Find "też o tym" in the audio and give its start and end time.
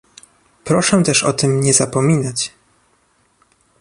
1.03-1.61